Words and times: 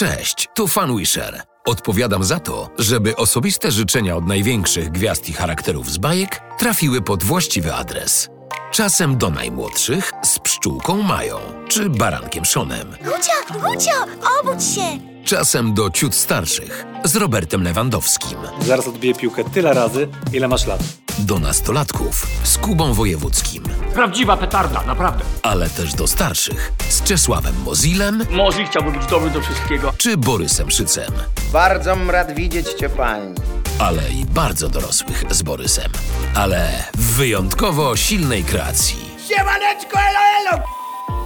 Cześć, 0.00 0.48
tu 0.54 0.68
Fanwisher. 0.68 1.42
Odpowiadam 1.66 2.24
za 2.24 2.40
to, 2.40 2.70
żeby 2.78 3.16
osobiste 3.16 3.70
życzenia 3.70 4.16
od 4.16 4.26
największych 4.26 4.90
gwiazd 4.90 5.28
i 5.28 5.32
charakterów 5.32 5.90
z 5.90 5.98
bajek 5.98 6.40
trafiły 6.58 7.02
pod 7.02 7.24
właściwy 7.24 7.74
adres. 7.74 8.28
Czasem 8.72 9.18
do 9.18 9.30
najmłodszych 9.30 10.12
z 10.22 10.38
pszczółką 10.38 11.02
Mają 11.02 11.38
czy 11.68 11.90
barankiem 11.90 12.44
Szonem. 12.44 12.96
Gucio, 13.04 13.60
Gucio, 13.60 14.06
obudź 14.40 14.64
się! 14.64 15.09
Czasem 15.30 15.74
do 15.74 15.90
ciut 15.90 16.14
starszych 16.14 16.86
z 17.04 17.16
Robertem 17.16 17.62
Lewandowskim. 17.62 18.38
Zaraz 18.60 18.88
odbiję 18.88 19.14
piłkę 19.14 19.44
tyle 19.44 19.74
razy, 19.74 20.08
ile 20.32 20.48
masz 20.48 20.66
lat. 20.66 20.80
Do 21.18 21.38
nastolatków 21.38 22.26
z 22.42 22.58
Kubą 22.58 22.94
Wojewódzkim, 22.94 23.62
Prawdziwa 23.94 24.36
petarda, 24.36 24.82
naprawdę. 24.86 25.24
ale 25.42 25.70
też 25.70 25.94
do 25.94 26.06
starszych 26.06 26.72
z 26.88 27.02
Czesławem 27.02 27.54
Mozilem 27.64 28.26
Mozi 28.30 28.64
chciałby 28.66 28.92
być 28.92 29.06
dobry 29.06 29.30
do 29.30 29.40
wszystkiego. 29.40 29.92
czy 29.98 30.16
Borysem 30.16 30.70
Szycem. 30.70 31.12
Bardzo 31.52 31.92
m 31.92 32.10
rad 32.10 32.34
widzieć 32.34 32.68
cię 32.72 32.88
pani. 32.88 33.34
ale 33.78 34.10
i 34.10 34.24
bardzo 34.24 34.68
dorosłych 34.68 35.24
z 35.30 35.42
Borysem. 35.42 35.92
Ale 36.34 36.84
w 36.94 37.16
wyjątkowo 37.16 37.96
silnej 37.96 38.44
kreacji. 38.44 38.96
Siemaneczko, 39.28 39.98
elo, 39.98 40.18
elo! 40.52 40.62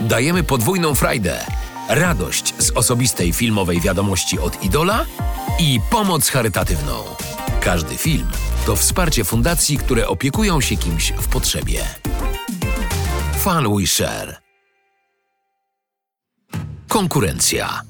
Dajemy 0.00 0.42
podwójną 0.42 0.94
frajdę. 0.94 1.44
Radość 1.88 2.54
z 2.58 2.70
osobistej 2.70 3.32
filmowej 3.32 3.80
wiadomości 3.80 4.38
od 4.38 4.64
Idola 4.64 5.04
i 5.60 5.80
pomoc 5.90 6.28
charytatywną. 6.28 6.92
Każdy 7.60 7.96
film 7.96 8.26
to 8.66 8.76
wsparcie 8.76 9.24
fundacji, 9.24 9.78
które 9.78 10.08
opiekują 10.08 10.60
się 10.60 10.76
kimś 10.76 11.12
w 11.12 11.28
potrzebie. 11.28 11.84
Fan 13.38 13.64
We. 13.76 14.36
Konkurencja. 16.88 17.82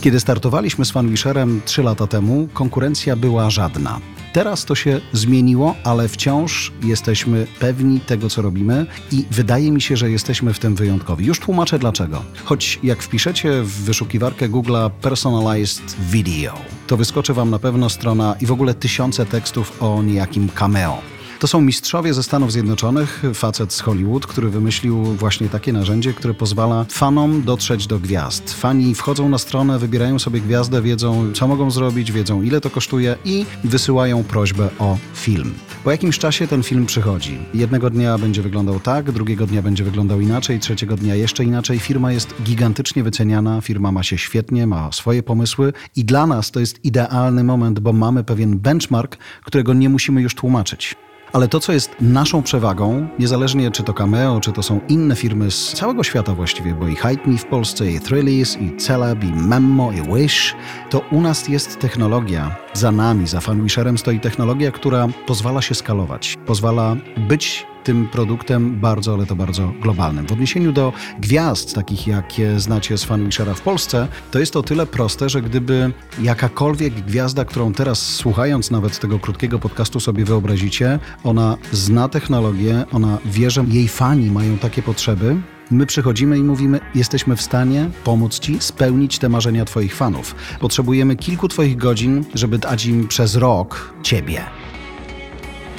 Kiedy 0.00 0.20
startowaliśmy 0.20 0.84
z 0.84 0.90
Fanwisherem 0.90 1.60
3 1.64 1.82
lata 1.82 2.06
temu, 2.06 2.48
konkurencja 2.54 3.16
była 3.16 3.50
żadna. 3.50 4.00
Teraz 4.34 4.64
to 4.64 4.74
się 4.74 5.00
zmieniło, 5.12 5.74
ale 5.84 6.08
wciąż 6.08 6.72
jesteśmy 6.82 7.46
pewni 7.60 8.00
tego, 8.00 8.30
co 8.30 8.42
robimy 8.42 8.86
i 9.12 9.24
wydaje 9.30 9.70
mi 9.70 9.82
się, 9.82 9.96
że 9.96 10.10
jesteśmy 10.10 10.54
w 10.54 10.58
tym 10.58 10.74
wyjątkowi. 10.74 11.26
Już 11.26 11.40
tłumaczę 11.40 11.78
dlaczego. 11.78 12.22
Choć 12.44 12.78
jak 12.82 13.02
wpiszecie 13.02 13.62
w 13.62 13.84
wyszukiwarkę 13.84 14.48
Google'a 14.48 14.90
Personalized 14.90 15.96
Video, 16.10 16.54
to 16.86 16.96
wyskoczy 16.96 17.34
Wam 17.34 17.50
na 17.50 17.58
pewno 17.58 17.88
strona 17.88 18.36
i 18.40 18.46
w 18.46 18.52
ogóle 18.52 18.74
tysiące 18.74 19.26
tekstów 19.26 19.82
o 19.82 20.02
niejakim 20.02 20.48
cameo. 20.48 21.13
To 21.44 21.48
są 21.48 21.60
mistrzowie 21.60 22.14
ze 22.14 22.22
Stanów 22.22 22.52
Zjednoczonych, 22.52 23.22
facet 23.34 23.72
z 23.72 23.80
Hollywood, 23.80 24.26
który 24.26 24.48
wymyślił 24.48 25.04
właśnie 25.04 25.48
takie 25.48 25.72
narzędzie, 25.72 26.12
które 26.12 26.34
pozwala 26.34 26.86
fanom 26.88 27.42
dotrzeć 27.42 27.86
do 27.86 27.98
gwiazd. 27.98 28.54
Fani 28.54 28.94
wchodzą 28.94 29.28
na 29.28 29.38
stronę, 29.38 29.78
wybierają 29.78 30.18
sobie 30.18 30.40
gwiazdę, 30.40 30.82
wiedzą 30.82 31.32
co 31.32 31.48
mogą 31.48 31.70
zrobić, 31.70 32.12
wiedzą 32.12 32.42
ile 32.42 32.60
to 32.60 32.70
kosztuje 32.70 33.16
i 33.24 33.46
wysyłają 33.64 34.24
prośbę 34.24 34.68
o 34.78 34.98
film. 35.14 35.54
Po 35.84 35.90
jakimś 35.90 36.18
czasie 36.18 36.46
ten 36.46 36.62
film 36.62 36.86
przychodzi. 36.86 37.38
Jednego 37.54 37.90
dnia 37.90 38.18
będzie 38.18 38.42
wyglądał 38.42 38.80
tak, 38.80 39.12
drugiego 39.12 39.46
dnia 39.46 39.62
będzie 39.62 39.84
wyglądał 39.84 40.20
inaczej, 40.20 40.60
trzeciego 40.60 40.96
dnia 40.96 41.14
jeszcze 41.14 41.44
inaczej. 41.44 41.78
Firma 41.78 42.12
jest 42.12 42.34
gigantycznie 42.42 43.02
wyceniana, 43.02 43.60
firma 43.60 43.92
ma 43.92 44.02
się 44.02 44.18
świetnie, 44.18 44.66
ma 44.66 44.92
swoje 44.92 45.22
pomysły 45.22 45.72
i 45.96 46.04
dla 46.04 46.26
nas 46.26 46.50
to 46.50 46.60
jest 46.60 46.84
idealny 46.84 47.44
moment, 47.44 47.80
bo 47.80 47.92
mamy 47.92 48.24
pewien 48.24 48.58
benchmark, 48.58 49.16
którego 49.44 49.74
nie 49.74 49.88
musimy 49.88 50.22
już 50.22 50.34
tłumaczyć. 50.34 50.96
Ale 51.34 51.48
to, 51.48 51.60
co 51.60 51.72
jest 51.72 51.96
naszą 52.00 52.42
przewagą, 52.42 53.08
niezależnie 53.18 53.70
czy 53.70 53.82
to 53.82 53.94
Cameo, 53.94 54.40
czy 54.40 54.52
to 54.52 54.62
są 54.62 54.80
inne 54.88 55.16
firmy 55.16 55.50
z 55.50 55.72
całego 55.72 56.04
świata 56.04 56.34
właściwie, 56.34 56.74
bo 56.74 56.88
i 56.88 56.96
Hype 56.96 57.30
Me 57.30 57.38
w 57.38 57.44
Polsce, 57.44 57.90
i 57.90 58.00
Thrillis, 58.00 58.56
i 58.56 58.76
Celeb, 58.76 59.24
i 59.24 59.32
Memmo, 59.32 59.92
i 59.92 60.02
Wish, 60.02 60.54
to 60.90 60.98
u 60.98 61.20
nas 61.20 61.48
jest 61.48 61.78
technologia. 61.78 62.56
Za 62.72 62.92
nami, 62.92 63.26
za 63.26 63.40
Fanwisherem 63.40 63.98
stoi 63.98 64.20
technologia, 64.20 64.70
która 64.70 65.08
pozwala 65.26 65.62
się 65.62 65.74
skalować, 65.74 66.36
pozwala 66.46 66.96
być 67.28 67.66
tym 67.84 68.08
produktem 68.08 68.80
bardzo, 68.80 69.14
ale 69.14 69.26
to 69.26 69.36
bardzo 69.36 69.72
globalnym. 69.82 70.26
W 70.26 70.32
odniesieniu 70.32 70.72
do 70.72 70.92
gwiazd, 71.18 71.74
takich 71.74 72.06
jakie 72.06 72.60
znacie 72.60 72.98
z 72.98 73.04
Fanwishera 73.04 73.54
w 73.54 73.60
Polsce, 73.60 74.08
to 74.30 74.38
jest 74.38 74.52
to 74.52 74.62
tyle 74.62 74.86
proste, 74.86 75.28
że 75.28 75.42
gdyby 75.42 75.92
jakakolwiek 76.22 76.94
gwiazda, 76.94 77.44
którą 77.44 77.72
teraz 77.72 77.98
słuchając 77.98 78.70
nawet 78.70 78.98
tego 78.98 79.18
krótkiego 79.18 79.58
podcastu 79.58 80.00
sobie 80.00 80.24
wyobrazicie, 80.24 80.98
ona 81.24 81.56
zna 81.72 82.08
technologię, 82.08 82.84
ona 82.92 83.18
wie, 83.24 83.50
że 83.50 83.64
jej 83.68 83.88
fani 83.88 84.30
mają 84.30 84.58
takie 84.58 84.82
potrzeby, 84.82 85.36
My 85.70 85.86
przychodzimy 85.86 86.38
i 86.38 86.42
mówimy: 86.42 86.80
Jesteśmy 86.94 87.36
w 87.36 87.42
stanie 87.42 87.90
pomóc 88.04 88.38
Ci 88.38 88.56
spełnić 88.60 89.18
te 89.18 89.28
marzenia 89.28 89.64
Twoich 89.64 89.94
fanów. 89.94 90.34
Potrzebujemy 90.60 91.16
kilku 91.16 91.48
Twoich 91.48 91.76
godzin, 91.76 92.24
żeby 92.34 92.58
dać 92.58 92.86
im 92.86 93.08
przez 93.08 93.36
rok 93.36 93.94
Ciebie. 94.02 94.44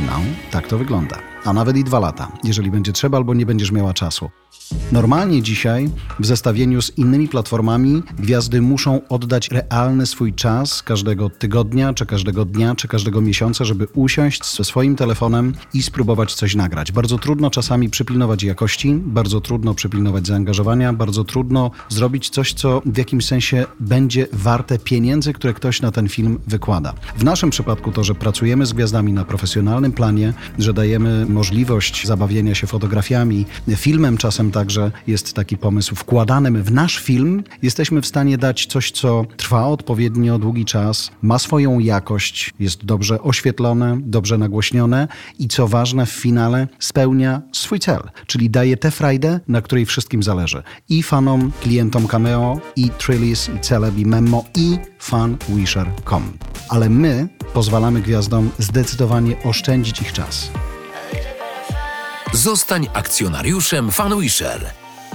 No, 0.00 0.20
tak 0.50 0.68
to 0.68 0.78
wygląda. 0.78 1.33
A 1.44 1.52
nawet 1.52 1.76
i 1.76 1.84
dwa 1.84 1.98
lata, 1.98 2.32
jeżeli 2.44 2.70
będzie 2.70 2.92
trzeba 2.92 3.18
albo 3.18 3.34
nie 3.34 3.46
będziesz 3.46 3.72
miała 3.72 3.94
czasu. 3.94 4.30
Normalnie 4.92 5.42
dzisiaj, 5.42 5.90
w 6.20 6.26
zestawieniu 6.26 6.82
z 6.82 6.98
innymi 6.98 7.28
platformami, 7.28 8.02
gwiazdy 8.18 8.62
muszą 8.62 9.08
oddać 9.08 9.50
realny 9.50 10.06
swój 10.06 10.34
czas 10.34 10.82
każdego 10.82 11.30
tygodnia, 11.30 11.94
czy 11.94 12.06
każdego 12.06 12.44
dnia, 12.44 12.74
czy 12.74 12.88
każdego 12.88 13.20
miesiąca, 13.20 13.64
żeby 13.64 13.86
usiąść 13.94 14.56
ze 14.56 14.64
swoim 14.64 14.96
telefonem 14.96 15.54
i 15.74 15.82
spróbować 15.82 16.34
coś 16.34 16.54
nagrać. 16.54 16.92
Bardzo 16.92 17.18
trudno 17.18 17.50
czasami 17.50 17.90
przypilnować 17.90 18.42
jakości, 18.42 18.94
bardzo 18.94 19.40
trudno 19.40 19.74
przypilnować 19.74 20.26
zaangażowania, 20.26 20.92
bardzo 20.92 21.24
trudno 21.24 21.70
zrobić 21.88 22.30
coś, 22.30 22.52
co 22.52 22.82
w 22.86 22.98
jakimś 22.98 23.26
sensie 23.26 23.66
będzie 23.80 24.26
warte 24.32 24.78
pieniędzy, 24.78 25.32
które 25.32 25.54
ktoś 25.54 25.82
na 25.82 25.90
ten 25.90 26.08
film 26.08 26.38
wykłada. 26.46 26.94
W 27.16 27.24
naszym 27.24 27.50
przypadku 27.50 27.92
to, 27.92 28.04
że 28.04 28.14
pracujemy 28.14 28.66
z 28.66 28.72
gwiazdami 28.72 29.12
na 29.12 29.24
profesjonalnym 29.24 29.92
planie, 29.92 30.32
że 30.58 30.72
dajemy 30.72 31.26
możliwość 31.26 32.06
zabawienia 32.06 32.54
się 32.54 32.66
fotografiami, 32.66 33.46
filmem 33.76 34.16
czasem 34.16 34.43
także 34.50 34.92
jest 35.06 35.34
taki 35.34 35.58
pomysł 35.58 35.94
wkładanym 35.94 36.62
w 36.62 36.72
nasz 36.72 36.98
film, 36.98 37.44
jesteśmy 37.62 38.02
w 38.02 38.06
stanie 38.06 38.38
dać 38.38 38.66
coś, 38.66 38.90
co 38.90 39.24
trwa 39.36 39.66
odpowiednio 39.66 40.38
długi 40.38 40.64
czas, 40.64 41.10
ma 41.22 41.38
swoją 41.38 41.78
jakość, 41.78 42.50
jest 42.60 42.84
dobrze 42.84 43.22
oświetlone, 43.22 43.98
dobrze 44.00 44.38
nagłośnione 44.38 45.08
i 45.38 45.48
co 45.48 45.68
ważne 45.68 46.06
w 46.06 46.10
finale 46.10 46.68
spełnia 46.78 47.42
swój 47.52 47.80
cel, 47.80 48.00
czyli 48.26 48.50
daje 48.50 48.76
tę 48.76 48.90
frajdę, 48.90 49.40
na 49.48 49.62
której 49.62 49.86
wszystkim 49.86 50.22
zależy. 50.22 50.62
I 50.88 51.02
fanom, 51.02 51.52
klientom 51.62 52.06
Cameo, 52.06 52.60
i 52.76 52.90
Trillis, 52.90 53.48
i 53.56 53.60
Celeb, 53.60 53.98
i 53.98 54.06
Memmo, 54.06 54.44
i 54.54 54.78
fanwisher.com. 54.98 56.22
Ale 56.68 56.90
my 56.90 57.28
pozwalamy 57.54 58.00
gwiazdom 58.00 58.50
zdecydowanie 58.58 59.42
oszczędzić 59.42 60.02
ich 60.02 60.12
czas. 60.12 60.50
Zostań 62.34 62.88
akcjonariuszem 62.94 63.90
Fanwisher. 63.90 64.70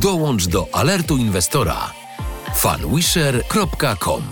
Dołącz 0.00 0.46
do 0.46 0.68
alertu 0.72 1.16
inwestora 1.16 1.90
fanwisher.com 2.54 4.22